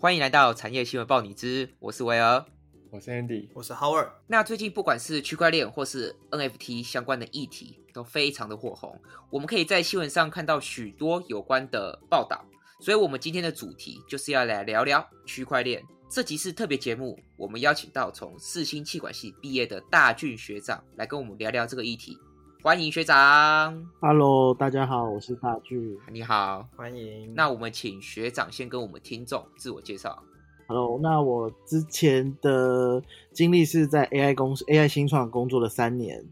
[0.00, 2.42] 欢迎来到产业新闻报你知，我是维尔，
[2.90, 4.08] 我是 Andy，我是 Howard。
[4.28, 8.98] 那最近不管是区块链或是 NFT 相关的议题，都非常的火红，
[9.28, 12.42] 我们可以在新闻上看到许多有关的报道。
[12.80, 15.84] 所以，我们今天的主题就是要来聊聊区块链。
[16.08, 22.16] 这集是特别节目，我们邀请到从四星气管系毕业的大俊学长来跟我们聊聊这个议题。
[22.62, 25.98] 欢迎学长！Hello，大家好，我是大巨。
[26.12, 27.34] 你好，欢迎。
[27.34, 30.22] 那我们请学长先跟我们听众自我介绍。
[30.66, 33.02] Hello，那我之前的
[33.32, 36.22] 经历是在 AI 公司 AI 新创工作了三年，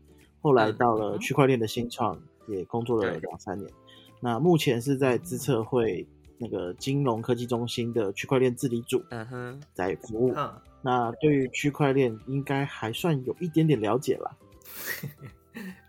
[0.42, 3.72] 后来到了区块链的新创也工作了两三年。
[4.20, 6.06] 那目前是在资策会
[6.36, 10.34] 那个金融科技中心的区块链治理组，嗯哼，在服务。
[10.82, 14.36] 那对于区块链应该还算有一点点了解了。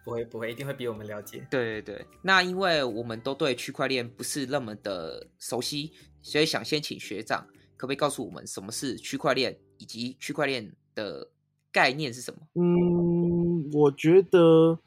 [0.09, 1.47] 不会不会，一定会比我们了解。
[1.49, 7.47] 对对对，那因为我们都对区块链不是那么的熟悉，所以想先请学长，
[7.77, 11.29] 可不可以告诉我们什么是区块链，以及区块链的
[11.71, 12.39] 概念是什么？
[12.55, 14.79] 嗯，我觉得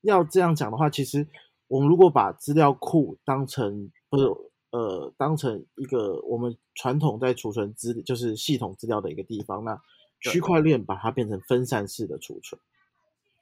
[0.00, 1.26] 要这样讲的话，其实
[1.68, 4.24] 我们如果把资料库当成不是
[4.70, 9.80] 呃当成一个我们传统在储存资就是系统资料的一个地方，那
[10.20, 12.60] 区块链把它变成分散式的储存。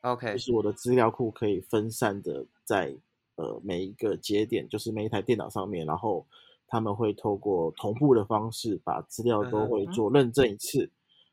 [0.02, 2.94] OK，就是我的资料库可以分散的在
[3.36, 6.25] 呃每一个节点，就是每一台电脑上面，然后
[6.69, 10.91] 他们会透过同步的方式把资料都会做认证一次。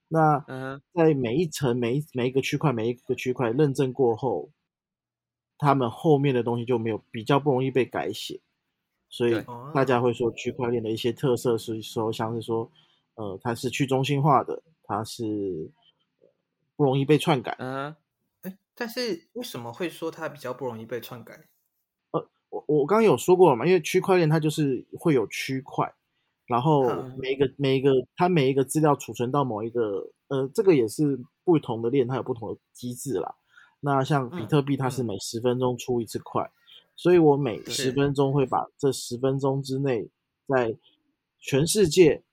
[0.08, 0.44] 那
[0.94, 4.50] 在每一层、每一每一个区块、每一个区块认证过后，
[5.58, 8.39] 他们后面的东西就没有比较不容易被改写。
[9.09, 12.70] 所以大家会说区块链的一些特色是说，像是说，
[13.16, 15.70] 呃，它是去中心化的，它是
[16.75, 17.55] 不容易被篡改。
[17.59, 17.95] 嗯。
[18.76, 21.48] 但是为什么会说它比较不容易被篡改？
[22.12, 25.94] 呃，我我刚刚有说过了嘛，因为区块链它就是会有区块，
[26.48, 33.36] 然后每一个每一个它每一个资料储存到某一个，呃，这个也是不同的链它有不同的机制啦。
[33.80, 36.50] 那像比特币它是每十分钟出一次块，
[36.95, 40.10] 所以我每十分钟会把这十分钟之内
[40.48, 40.76] 在
[41.39, 42.23] 全世界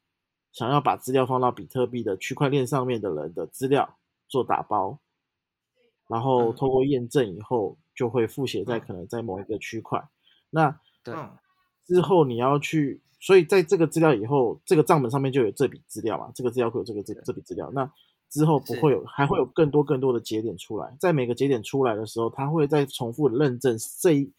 [0.53, 3.99] 想要把资料放到比特币的区块链上面的人的资料
[4.29, 4.99] 做打包。
[6.11, 10.03] 然后通过验证以后，就会复写在可能在某一个区块。
[10.51, 11.15] 那对
[11.87, 16.33] 之后你要去，所以在这个资料以后，这个账本上面就有这笔资料嘛？
[16.35, 17.71] 这个资料会有这个这这笔资料。
[17.73, 17.89] 那
[18.29, 20.97] 之后不会有，还会有更多更多的节点出来。
[21.01, 24.33] 在每个节点出来的时候，它会再重复认证这一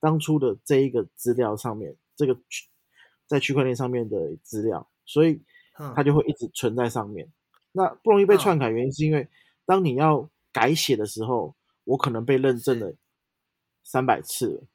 [0.00, 2.36] 当初的这一个资料上面，这个
[3.26, 5.40] 在区块链上面的资料，所以
[5.94, 7.30] 它就会一直存在上面。
[7.72, 9.28] 那不容易被篡改，原因是因为
[9.64, 11.54] 当你要改写的时候，
[11.84, 12.94] 我可能被认证了
[13.82, 14.66] 三百次，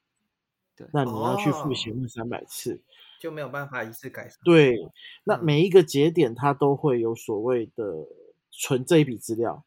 [0.75, 2.81] 对，那你要去复习那三百次，
[3.19, 4.29] 就没有办法一次改。
[4.43, 4.75] 对，
[5.23, 8.07] 那每一个节点它都会有所谓的
[8.51, 9.65] 存这一笔资料，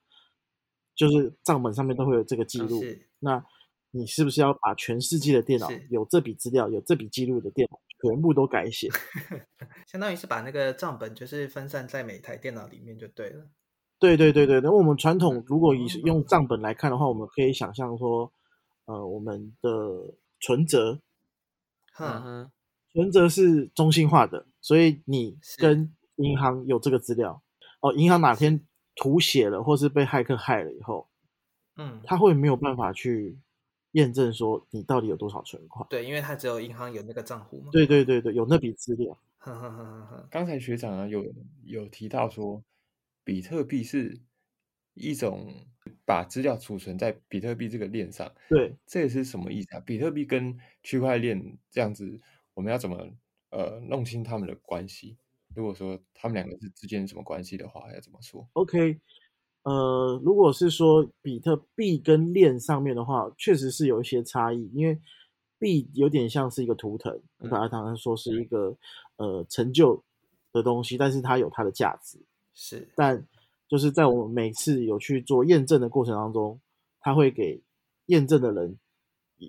[0.94, 2.82] 就是账本上面都会有这个记录。
[3.18, 3.44] 那
[3.90, 8.90] 你是不是要把全世界的电脑有这笔资料、有这笔记录的电脑全部都改写？
[9.86, 13.48] 相当于是把那个账本就是分散在每台电脑里面就对了。
[13.98, 18.30] 对对对对，那我们传统如果以用账本来看的话，我们可以想象说，
[18.84, 19.70] 呃，我们的
[20.38, 21.00] 存折，
[21.94, 22.50] 哼，
[22.92, 27.42] 存折是中心化的，所以你跟银行有这个资料，
[27.80, 28.60] 哦，银行哪天
[28.96, 31.08] 涂写了，或是被骇客害了以后，
[31.76, 33.38] 嗯，他会没有办法去
[33.92, 35.86] 验证说你到底有多少存款？
[35.88, 37.70] 对，因为他只有银行有那个账户嘛。
[37.72, 39.16] 对对对对，有那笔资料。
[40.28, 41.24] 刚才学长啊有
[41.64, 42.62] 有提到说。
[43.26, 44.16] 比特币是
[44.94, 45.52] 一种
[46.04, 49.80] 把资料储存在比特币这个链上，对，这也是什么意思啊？
[49.80, 52.20] 比特币跟区块链这样子，
[52.54, 52.96] 我们要怎么
[53.50, 55.16] 呃弄清他们的关系？
[55.56, 59.00] 如果说他们两个是之间什么关系的话，要怎么说？OK，
[59.64, 65.00] 呃，如果是说比特币跟链上面的话，确实是有一些差异，因为
[65.58, 68.76] 币有点像是一个图腾，你把它当成说是一个
[69.16, 70.04] 呃成就
[70.52, 72.20] 的东西，但是它有它的价值。
[72.58, 73.22] 是，但
[73.68, 76.58] 就是在我们每次有去做验证的过程当中，
[77.00, 77.60] 他会给
[78.06, 78.78] 验证的人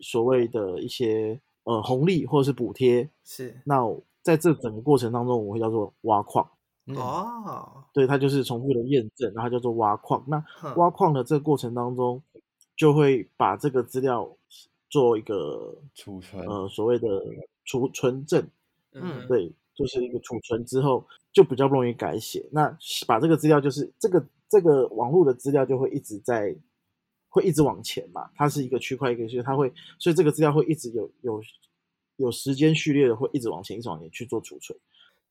[0.02, 3.10] 所谓的一些呃红利或者是补贴。
[3.24, 3.82] 是，那
[4.22, 6.48] 在这整个过程当中，我会叫做挖矿。
[6.96, 10.24] 哦，对，它就是重复的验证，然后叫做挖矿。
[10.28, 10.44] 那
[10.76, 12.22] 挖矿的这个过程当中，
[12.76, 14.30] 就会把这个资料
[14.90, 17.08] 做一个储存，呃，所谓的
[17.64, 18.46] 储存证。
[18.92, 19.54] 嗯，对。
[19.78, 22.76] 就是一个储存之后就比较不容易改写，那
[23.06, 26.56] 把这个资料就是这个这个网络的资料就会一直在，
[27.30, 31.42] 会一直往前嘛，它是一个区块一个区，它会所以这个资料会一直有有
[32.16, 34.80] 有时间序列的会一直往前一直往前去做储存。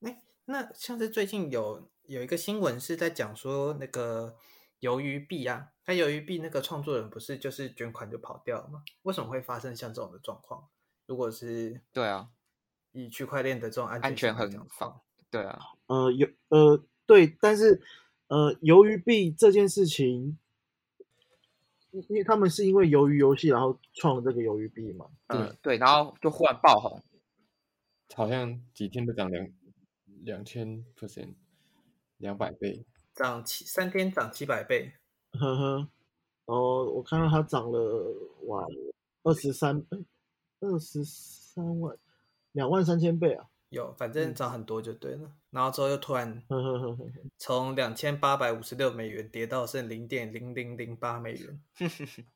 [0.02, 4.36] 哎，那像是最近有有一个新闻是在讲说那个
[4.82, 8.84] 鱿鱼币啊，它鱿鱼币那个创作人不是就是捐款就跑掉了吗？
[9.02, 10.68] 为什么会发生像这种的状况？
[11.06, 12.28] 如果是对啊，
[12.96, 15.00] 以区块链的这种安安全很性来讲的放，
[15.30, 17.80] 对啊，呃，有呃对，但是
[18.28, 20.38] 呃，鱿鱼币这件事情，
[21.90, 27.02] 因因为他们是因为鱿鱼游戏然后创了这个鱿鱼币嘛，嗯对，然后就忽然爆红，
[28.14, 29.48] 好像几天都涨两
[30.24, 31.34] 两千 percent，
[32.16, 32.84] 两百倍。
[33.14, 34.92] 涨七三天涨七百倍，
[35.32, 35.88] 呵呵，
[36.44, 38.64] 哦，我看到它涨了哇，
[39.22, 39.86] 二十三，
[40.60, 41.96] 二十三万，
[42.56, 45.30] 两万三千倍啊，有反正涨很多就对了。
[45.50, 47.06] 然后之后又突然 呵呵呵呵，
[47.36, 51.60] 从两千八百五十六美元跌到剩零点零零零八美元。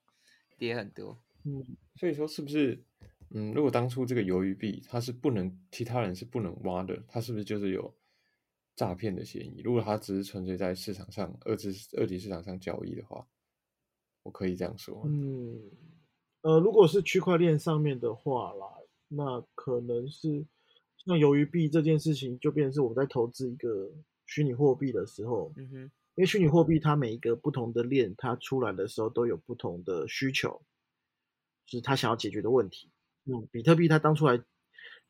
[0.58, 1.18] 跌很多。
[1.44, 1.64] 嗯，
[1.96, 2.84] 所以说是不是，
[3.30, 7.94] 嗯，如果当初这个鱿鱼币它是不能，其他人是不能挖的，它是不是就是有
[8.76, 9.62] 诈骗的嫌疑？
[9.62, 13.26] 如果它只是纯粹在市场上二级二级市场上交易的话，
[14.22, 15.02] 我可以这样说。
[15.06, 15.58] 嗯，
[16.42, 18.66] 呃，如果是区块链上面的话啦，
[19.12, 20.46] 那可能是
[20.96, 23.90] 像鱿鱼币这件事情，就变成是我们在投资一个
[24.24, 25.76] 虚拟货币的时候，嗯哼，
[26.14, 30.62] 因为虚拟货币它每一个不同的链，它出来的时候都有不同的需求，
[31.66, 32.88] 就是它想要解决的问题。
[33.24, 34.38] 嗯，比特币它当初来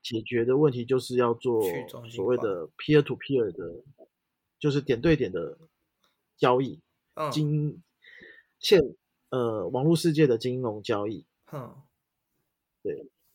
[0.03, 1.63] 解决的问题就是要做
[2.09, 3.85] 所谓的 peer to peer 的，
[4.59, 5.59] 就是点对点的
[6.39, 6.81] 交易，
[7.15, 7.83] 嗯，金
[8.59, 8.81] 现
[9.29, 11.77] 呃网络世界的金融交易，哼，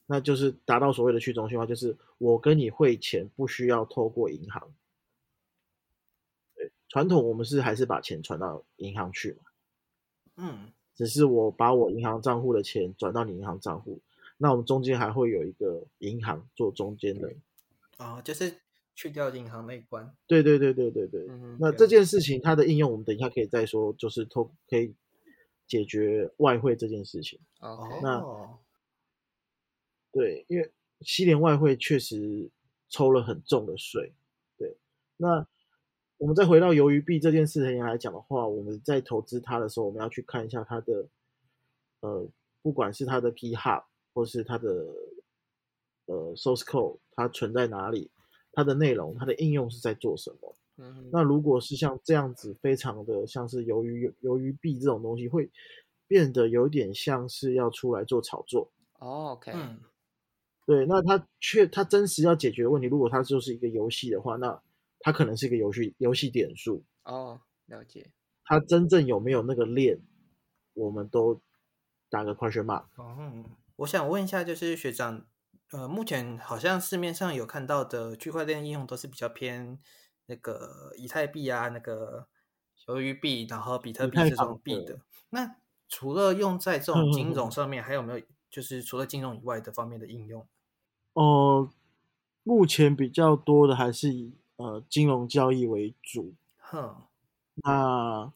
[0.06, 4.74] 那就是达到所谓的去中心化，就是我跟你汇钱不需要透过银行。
[6.56, 9.38] 对，传统我们是还是把钱传到银行去嘛，
[10.38, 14.00] 嗯，只是我把我银行账户的钱转到你银行账户，
[14.38, 17.34] 那我们中间还会有一个银行做中间的。
[17.98, 18.60] 啊、就是
[18.94, 20.14] 去掉银行那一关。
[20.28, 21.26] 对对对对对对。
[21.60, 24.94] 那这件事情它的应用，我们等一下可以再说，就是透可以
[25.66, 27.40] 解决外汇这件事情。
[27.60, 28.60] OK，那哦，
[30.16, 30.72] 对，因为
[31.02, 32.50] 西联外汇确实
[32.88, 34.14] 抽了很重的税。
[34.58, 34.78] 对，
[35.18, 35.46] 那
[36.18, 41.06] 我们再回到鱿鱼币这件事情来讲的话，我们在投资它的时候，我们要去看一下它的，
[42.00, 42.26] 呃，
[42.62, 43.84] 不管是它的 GitHub
[44.14, 44.70] 或是它的
[46.06, 48.10] 呃 source code，它存在哪里，
[48.54, 50.56] 它的内容，它的应用是在做什么。
[50.78, 55.52] 嗯，那如果是像这样子，非常的像是鱿鱼鱿鱼币这种东西，会
[56.08, 58.72] 变得有点像是要出来做炒作。
[59.00, 59.78] 哦 OK，嗯，
[60.66, 64.62] 对，那它确它真实要解决的问题，如果它就是一个游戏的话，那
[65.00, 68.12] 它可能是一个游戏游戏点数，哦，了解。
[68.44, 70.00] 它真正有没有那个链，
[70.74, 71.42] 我们都
[72.10, 72.86] 打个 question mark。
[72.96, 73.46] 哦，
[73.78, 75.26] 我想问一下，就是学长，
[75.72, 79.80] 呃，目前好像市面上有看到的区块链应用都是比较偏
[80.28, 82.28] 那个以太币啊，那个
[82.88, 85.00] 鱿鱼币，然后比特币这种币的。
[85.30, 85.58] 那
[85.88, 90.48] 除了用在这种金嗯嗯融上面，还有没有就是除了金融以外的方面的应用？
[91.12, 91.70] 哦、
[92.44, 96.34] 目前比较多的还是以呃金融交易为主。
[96.60, 96.96] 哼，
[97.56, 98.32] 那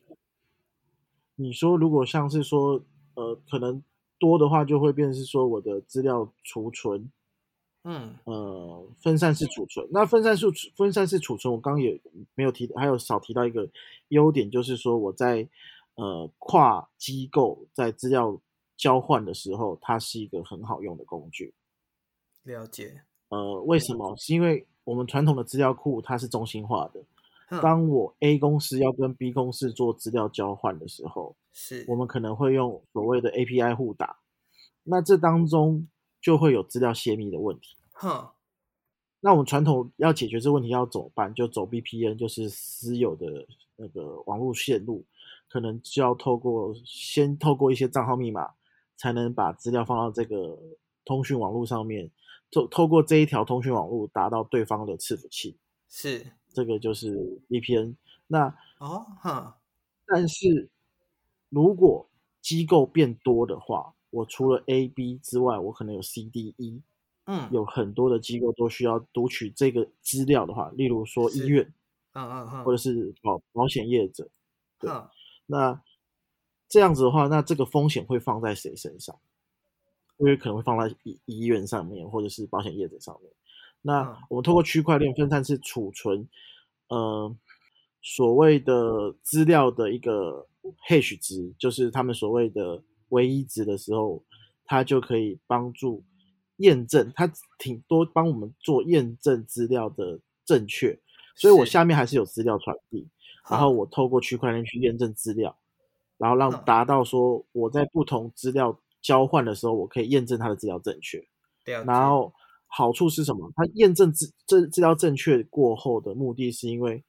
[1.36, 2.84] 你说，如果像是说，
[3.14, 3.82] 呃，可能
[4.18, 7.10] 多的话，就会变成是说我的资料储存，
[7.86, 9.88] 嗯，呃，分散式储存。
[9.90, 11.98] 那分散式分散式储存，我刚刚也
[12.36, 13.70] 没有提，还有少提到一个
[14.10, 15.48] 优点，就是说我在
[15.96, 18.38] 呃跨机构在资料
[18.80, 21.54] 交换的时候，它是一个很好用的工具。
[22.44, 23.02] 了解。
[23.28, 24.16] 呃，为什么？
[24.16, 27.04] 是因为我们传统的资料库它是中心化的。
[27.62, 34.20] 当我 A 公司要跟 B 公司做资料交换的时候，是我们可能会用所谓的 API 互打，
[34.84, 35.88] 那这当中
[36.22, 37.76] 就会有资料泄密的问题。
[37.92, 38.30] 哼，
[39.20, 41.34] 那我们传统要解决这问题要怎么办？
[41.34, 45.04] 就走 VPN，就是私有的那个网络线路，
[45.50, 48.52] 可能就要透过先透过一些账号密码，
[49.00, 50.60] 才能把资料放到这个
[51.06, 52.12] 通讯网络上面，
[52.52, 56.34] 透透过这一条通讯网络达到对方的伺服器，是。
[56.54, 57.16] 这个就是
[57.50, 57.96] VPN。
[58.28, 59.58] 那哦，哈，
[60.06, 60.70] 但是
[61.48, 62.10] 如果
[62.42, 66.82] 机构变多的话，我除了 A、B 之外，我可能有 C、D、E，
[67.26, 71.64] 嗯，有很多的机构都需要读取这个资料的话，例如说医院。
[72.12, 74.28] 嗯嗯嗯，或者是保保险业者，
[74.80, 75.08] 对哼，
[75.46, 75.80] 那
[76.70, 79.20] 这样子的话，那这个风险会放在谁身上？
[80.18, 83.32] 因为可能会放在医医院上面，或者是保险业者上面。
[83.82, 86.28] 那嗯我们透过区块链分散式储存，
[86.90, 87.36] 呃，
[88.02, 90.48] 所谓的资料的一个
[90.88, 94.24] hash 值，就是他们所谓的唯一值的时候，
[94.66, 96.04] 它就可以帮助
[96.58, 101.00] 验证，它挺多帮我们做验证资料的正确。
[101.36, 103.08] 所以我下面还是有资料传递，
[103.50, 105.58] 然后我透过区块链去验证资料，
[106.20, 111.28] 然后让嗯达到说我在不同资料交换的时候，我可以验证它的资料正确。
[111.86, 112.32] 然后
[112.68, 113.52] 好处是什么？
[113.56, 117.04] 它验证资这资料正确过后的目的是因为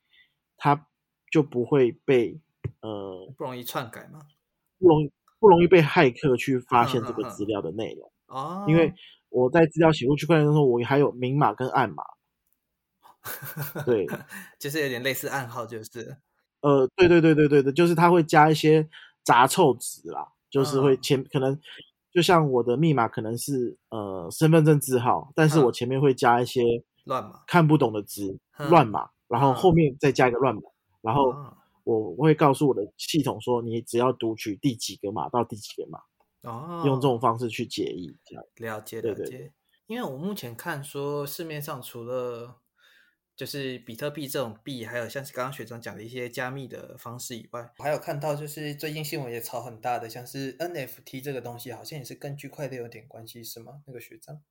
[0.57, 0.87] 它
[1.31, 2.41] 就不会被
[2.81, 4.21] 呃不容易篡改嘛。
[4.79, 8.95] 不容易不容易被骇客去发现这个资料的内容，哦，因为
[9.29, 12.03] 我在资料写入区块链的时候，我还有明码跟暗码。
[13.85, 14.07] 对，
[14.59, 16.17] 就是有点类似暗号，就是
[16.63, 18.89] 呃，对对对对对对，就是它会加一些
[19.25, 21.03] 杂凑值啦，就是会嗯。
[21.03, 21.59] 前可能
[22.13, 26.63] 就像我的密码可能是呃身份证字号，但是我嗯前面会加一些
[27.05, 27.43] 乱码。
[27.47, 29.55] 看不懂的值嗯乱码，然后嗯。
[29.55, 30.63] 后面再加一个乱码，
[31.03, 35.99] 然后哦我会告诉我的系统说，你只要读取第几个码到第几个码，
[36.43, 37.19] 哦，用这种。
[37.19, 38.45] 方式去解译，这样。
[38.57, 39.53] 了解对对了解。
[39.87, 42.57] 因为我目前看说市面上除了
[43.41, 53.81] 就是比特币这种币，还有像是刚刚学长讲的一些加密的方式以外，我还有看到就是最近新闻也炒很大的，像是 NFT 这个东西，好像也是跟区块链有点关系，是吗？
[53.87, 54.43] 那个学长，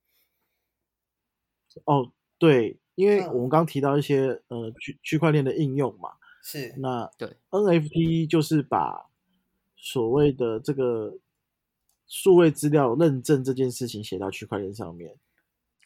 [1.86, 3.27] 哦，对，因为嗯。
[3.27, 6.74] 我们刚刚提到一些呃区区块链的应用嘛，是。
[6.79, 7.12] 那。
[7.15, 7.38] 对。
[7.51, 9.12] NFT 就是把
[9.77, 11.19] 所谓的这个
[12.08, 15.15] 数位资料认证这件事情写到区块链上面，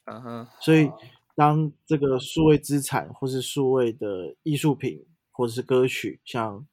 [0.06, 0.98] 嗯哼，所以哦
[1.36, 6.66] 当这个数位资产或是数位的艺术品或者是歌曲，像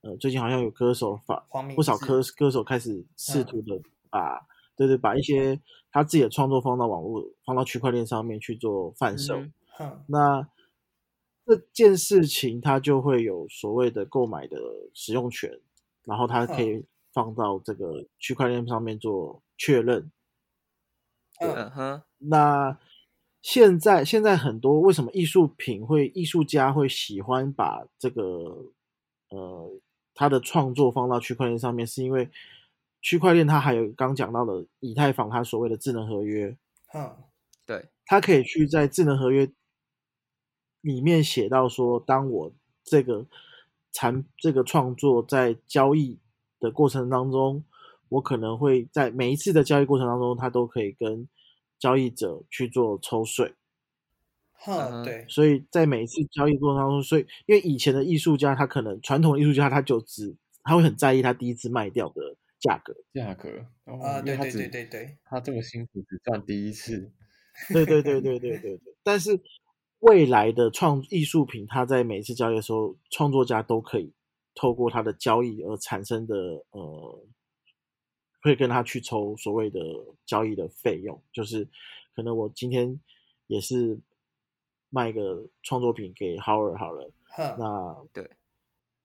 [0.00, 4.40] 呃最近好像有歌手发不少歌歌手开始试嗯图的把、
[4.76, 9.36] 对对把一些他自己的创作放到网络放到区块链上面去做贩售。
[9.36, 10.48] 嗯哼那
[11.46, 14.56] 这件事情他就会有所谓的购买的
[14.94, 15.50] 使用权，
[16.04, 20.10] 然后他可以放到这个区块链上面做确认。
[21.40, 22.78] 嗯嗯哼，那
[23.42, 28.22] 现在现在很多为什么艺术品会艺术家会喜欢把这个
[29.30, 29.70] 呃
[30.14, 32.28] 他的创作放到区块链上面，是因为
[33.00, 36.54] 区块链它还有刚讲到的以太坊它所谓的智能合约，
[36.92, 37.16] 嗯
[37.64, 39.50] 对，它可以去在智能合约
[40.82, 42.52] 里面写到说，当我
[42.84, 43.26] 这个
[43.92, 46.18] 产这个创作在交易
[46.58, 47.64] 的过程当中，
[48.10, 51.26] 我可能会在每一次的交易过程当中，它都可以跟
[51.80, 53.54] 交易者去做抽税。
[54.52, 62.94] 哼，嗯对，所以在每一次交易过程当中，所以因为以前的艺术家，他可能传统的艺术家，他就只他会很在意他第一次卖掉的价格。
[63.14, 63.48] 价格
[63.86, 67.10] 哦，啊，对对对对对，他这么辛苦只赚第一次，
[67.72, 68.94] 对对对对对对对。
[69.02, 69.40] 但是
[70.00, 74.12] 未来的创艺术品，它在每一次交易的时候，创作家都可以
[74.54, 76.34] 透过他的交易而产生的
[76.72, 77.24] 呃，
[78.42, 79.80] 会跟他去抽所谓的
[80.24, 81.68] 交易的费用，就是
[82.14, 82.98] 可能我今天
[83.46, 83.98] 也是
[84.88, 88.30] 卖个创作品给 Howard 好了，哼，那对，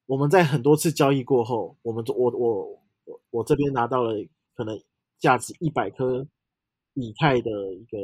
[0.06, 4.14] 我们在很多次交易过后，我们我我我我这边拿到了
[4.56, 4.82] 可能
[5.20, 6.26] 价值一百颗
[6.94, 7.98] 以太的一个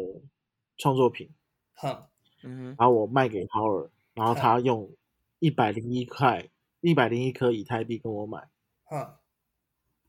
[0.77, 1.29] 创作品，
[1.75, 2.03] 哼，
[2.43, 4.91] 嗯，然后我卖给 Howard，然后他用
[5.39, 6.49] 一百零一块
[6.81, 8.49] 一百零一颗以太币跟我买。
[8.85, 9.15] 哼，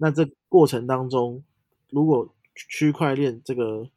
[0.02, 1.44] 那这过程当中，
[1.88, 3.88] 如果区块链这个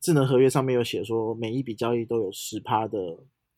[0.00, 2.98] 智能合约上面有写说，每一笔交易都有十趴的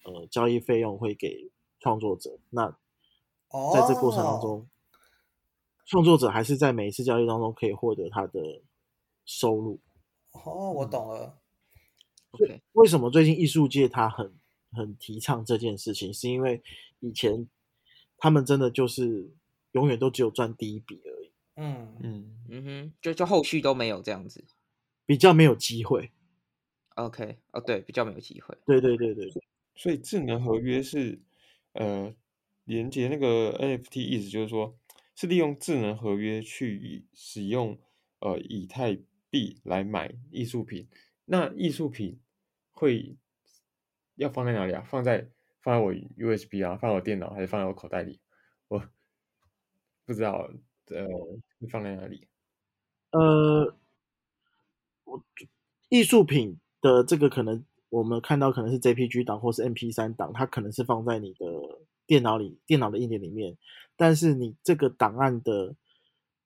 [0.02, 2.64] 呃交易费用会给创作者，那
[3.50, 4.66] 哦，在这过程当中，
[5.85, 8.62] 创作者还是在每一次交易当中可以获得他的
[9.25, 9.78] 收入。
[10.33, 11.38] 哦，我懂了
[12.33, 14.35] ，OK，为什么最近艺术界他很
[14.73, 16.12] 很提倡这件事情？
[16.12, 16.61] 是因为
[16.99, 17.49] 以前
[18.19, 19.31] 他们真的就是
[19.71, 21.15] 永远都只有赚第一笔而已，
[21.56, 24.44] 嗯，嗯，嗯哼，就就后续都没有这样子。
[25.06, 26.10] 比较没有机会。
[26.96, 28.56] OK，哦，对，比较没有机会。
[28.66, 29.42] 对对对对对，
[29.75, 31.20] 所以智能合约是
[31.72, 32.14] 呃
[32.64, 34.76] 连接那个 NFT，意思就是说
[35.14, 37.78] 是利用智能合约去以使用
[38.20, 38.98] 呃以太
[39.30, 40.88] 币来买艺术品。
[41.25, 42.20] 那艺术品
[42.72, 43.16] 会
[44.16, 44.82] 要放在哪里啊？
[44.86, 48.20] 放在放在我 USB 啊，放在我电脑，还是放在我口袋里？
[48.68, 48.82] 我
[50.04, 50.50] 不知道，
[50.88, 51.07] 呃，
[51.61, 52.26] 会放在哪里？
[53.11, 53.75] 呃，
[55.05, 55.25] 我
[55.88, 61.47] 艺术品的这个可能我们看到可能是 JPG 档或是 MP 三档，它可能是放在你的
[62.07, 63.57] 电脑里电脑的硬件里面，
[63.97, 65.75] 但是你这个档案的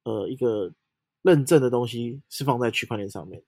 [0.04, 0.72] 呃一个
[1.22, 3.46] 认证的东西是放在区块链上面的。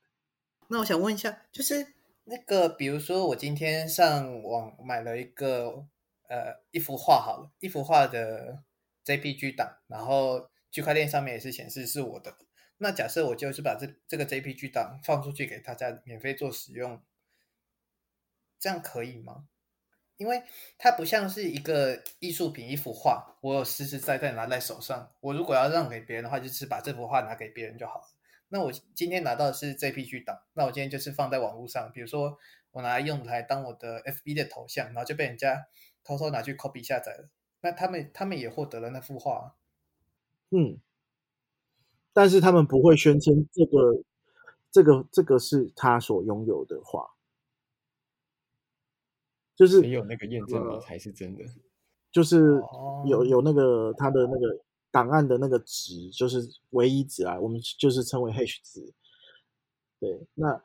[0.69, 1.95] 那我想问一下，就是
[2.25, 5.87] 那个，比如说我今天上网买了一个
[6.29, 8.63] 呃一幅画好了，一幅画的
[9.05, 12.37] JPG 档，然后区块链上面也是显示是我的。
[12.79, 17.01] 那假设我就是把这这个 JPG 档放出去给大家免费做使用，
[18.59, 19.47] 这样可以吗？
[20.17, 20.43] 因为
[20.79, 25.13] 它不像是一个艺术品，一幅画，我有实实在在拿在手上。
[25.21, 28.07] 我如果要让给别人的话，就是把这幅画拿给别人就好了。
[28.49, 32.39] 那我今天拿到的是 JPG 档，那我今天就是放在网络上，比如说
[32.71, 35.67] 我拿来用来当我的 FB 的头像，然后就被人家
[36.05, 37.29] 偷偷拿去 copy 下载了。
[37.61, 39.57] 那他们他们也获得了那幅画，
[40.55, 40.79] 嗯，
[42.13, 44.03] 但是他们不会宣称这个
[44.71, 47.09] 这个这个是他所拥有的话，
[49.57, 51.45] 就是没有那个验证码才是真的。
[52.11, 58.93] 就是哦有有那个他的那个档案的那个值，就是唯一值啊，我们就是称为 hash 值。
[59.99, 60.63] 对，那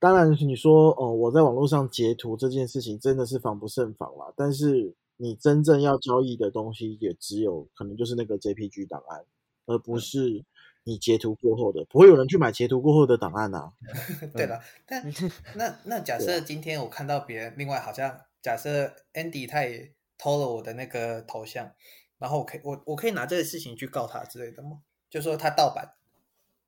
[0.00, 4.32] 当然你说哦，我在网络上截图这件事情真的是防不胜防啦。
[4.34, 9.24] 但是你真正要交易的东西，也只有可能就是那个 JPG 档案，
[9.66, 10.44] 而不是
[10.84, 13.72] 你截图过后的，不会有人去买截图过后的档案啊。
[14.34, 15.04] 对了，但
[15.56, 21.72] 那那假设今天我看到别人，另外好像假设 Andy 他也偷了我的那个头像，
[22.18, 24.82] 然后我可以我我可以拿这个事情去告他之类的吗？
[25.08, 25.94] 就说他盗版，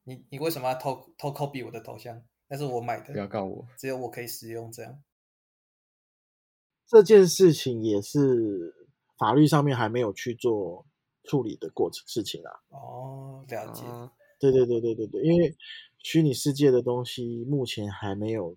[0.05, 2.23] 你你为什么要偷偷 copy 我的头像？
[2.49, 5.03] 那是我买的，不要告我，只有我可以使用这样。
[6.89, 8.75] 这件事情也是
[9.19, 10.87] 法律上面还没有去做
[11.25, 12.51] 处理的过程事情啊。
[12.69, 13.85] 哦，了解。
[13.85, 15.57] 啊对对对对对对，因为
[15.99, 18.55] 虚拟世界的东西目前还没有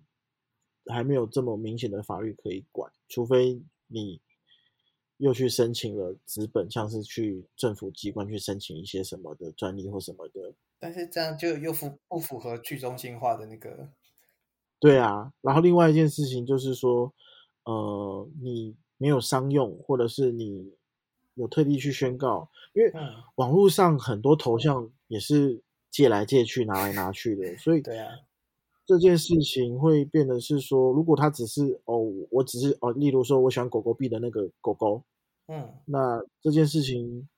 [0.84, 4.20] 还没有这么明显的法律可以管，除非你
[5.16, 10.52] 又去申请了资本，像是去政府机关去申请一些什么的专利或什么的。
[10.78, 13.88] 但是这样就又符不符合去中心化的那个？
[14.78, 17.10] 对啊，然后另外一件事情就是说，
[17.64, 20.72] 呃，你没有商用，或者是你
[21.34, 23.22] 有特地去宣告，因为嗯。
[23.36, 28.12] 网络上很多头像也是借来借去、拿来拿去的，所以对啊，
[28.84, 31.98] 这件事情会变得是说，如果他只是哦，
[32.30, 35.04] 我只是哦，例如说我喜欢狗狗币的那个狗狗，
[35.48, 37.28] 嗯，那这件事情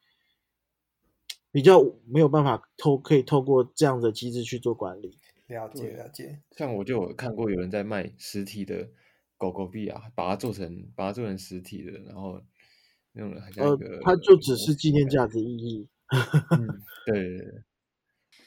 [1.51, 5.17] 比较没有办法透可以透过这样的机制去做管理。
[5.49, 6.41] 了解了解。
[6.53, 8.89] 像我就有看过有人在卖实体的
[9.43, 12.41] 狗狗币啊，把它做成把它做成实体的，然后
[13.13, 15.89] 那种很像呃一个，它就只是纪念价值意义。
[16.11, 16.69] 嗯，
[17.07, 17.63] 对对对，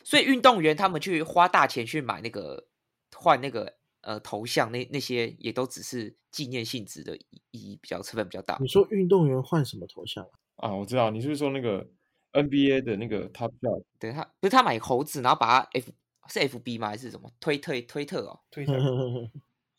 [0.06, 2.68] 所以运动员他们去花大钱去买那个
[3.14, 8.68] 换那个呃头像，那那些也都只是纪念性质的意义比较成分比较大你。
[8.70, 10.24] 说运动员换什么头像
[10.56, 10.70] 啊？
[10.70, 11.86] 啊，我知道你是不是说那个
[12.32, 13.84] NBA 的那个 Top Shot？
[14.00, 15.92] 对他不是他买猴子，然后把他 F
[16.30, 16.88] 是 FB 吗？
[16.88, 18.72] 还是什么推特推特哦，推下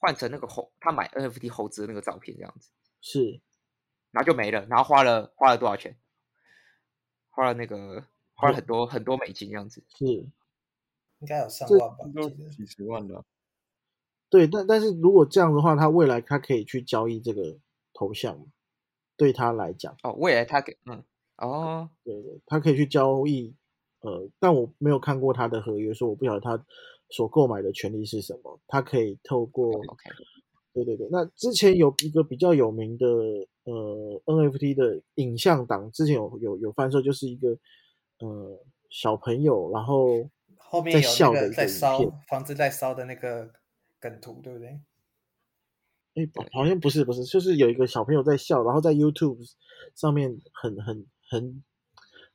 [0.06, 3.40] 换成那个猴，他买 NFT 猴子的那个照片这样子，是
[4.12, 5.98] 然后就没了，然后花了花了多少钱？
[7.28, 9.82] 花了那个花了很多很多美金这样子。
[9.98, 12.04] 是，应该有上这万吧？
[12.56, 13.24] 几十万的啊，
[14.30, 17.58] 对，但但是如果这样的话，他未来他可以去交易这个
[17.92, 18.46] 头像嘛，
[19.16, 21.02] 对他来讲，哦，未来他给嗯
[21.38, 23.56] 哦对对，他可以去交易，
[24.00, 26.64] 呃，但我没有看过他的合约，所以我不晓得他
[27.08, 28.60] 所购买的权利是什么。
[28.66, 30.10] 他可以透过，OK
[30.72, 33.06] 对对对，那之前有一个比较有名的
[33.64, 37.56] 呃 NFT 的影像档，之前有有有贩售，就是一个
[38.18, 43.50] 呃小朋友，然后在后面有一个在烧片，房子在烧的那个
[43.98, 44.78] 梗图，对不对？
[46.16, 49.38] 哎，好像不是不是，就是有一个小朋友在笑，然后在 YouTube
[49.94, 51.64] 上面很很很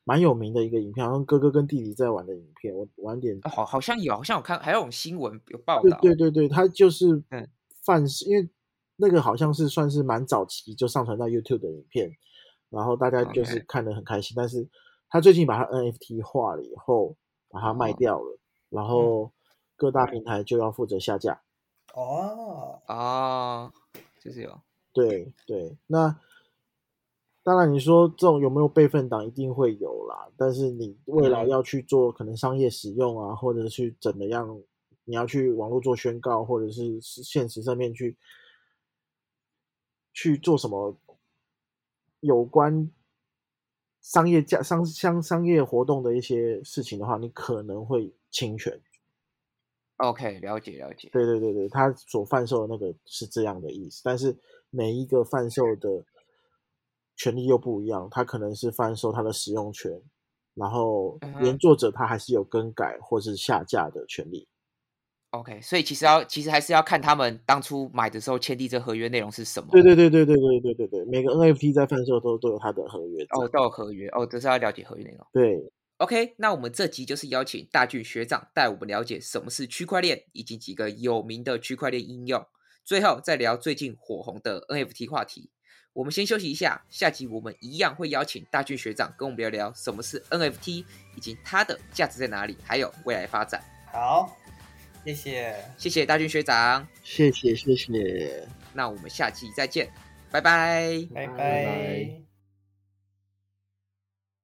[0.04, 6.00] 蛮有名的一个影片，好像哥哥跟弟弟在玩的影片，我晚点哦好好像有，好像有看，还有新闻有报对道。
[6.02, 7.48] 对对对，他就是嗯
[7.84, 8.50] 范式，因为
[8.96, 12.12] 那个好像是算是蛮早期就上传到 YouTube 的影片，
[12.70, 14.34] 然后大家就是看得很开心。
[14.36, 14.68] 但是
[15.10, 17.16] 他最近把它 NFT 化了以后，
[17.50, 19.32] 把它卖哦掉了，然后
[19.76, 21.42] 各大平台就要负责下架。
[21.94, 23.74] 哦，哦，
[24.20, 24.62] 就是有
[24.94, 26.18] 对对，那
[27.44, 30.30] 当然你说这种有没有备份档，一定会有啦。
[30.38, 34.62] 但是你未来嗯要去做可能商业使用啊，或者是怎么样，
[35.06, 38.16] 你要去网络做宣告，或者是是现实上面去
[40.14, 40.96] 去做什么
[42.20, 42.92] 有关
[44.02, 48.80] 商业价商商商业活动的一些事情的话，你可能会侵权。
[49.98, 51.10] OK，了解了解。
[51.12, 54.36] 对对对对，他所贩售的那个是这样的意思，但是
[54.70, 56.04] 每一个贩售的
[57.22, 59.92] 权利又不一样，他可能是贩售他的使用权，
[60.56, 64.48] 然后原作者他还是有更改或是下架的权利。
[65.30, 69.70] OK，所以其实要其实还是要看他们当初买的时候签订这合约内容是什么。
[69.72, 73.24] 对对对对对对对对对，每个 NFT 在贩售都都有它的合约。
[73.30, 75.28] 哦，都有合约哦，这是要了解合约内容。
[75.32, 82.44] 对，OK，那我们这集就是邀请大俊学长带我们了解什么是区块链，以及几个有名的区块链应用。
[82.84, 85.52] 最后再聊最近火红的 NFT 话题。
[85.94, 93.62] 我们先休息一下，下集我们一样会邀请大俊学长跟我们聊聊什么是 NFT，以及它的价值在哪里，还有未来发展。
[93.92, 94.38] 好，
[95.04, 99.92] 谢谢，谢谢大俊学长，谢谢谢谢，那我们下期再见，
[100.32, 101.06] 拜拜。
[101.14, 102.31] 拜拜拜。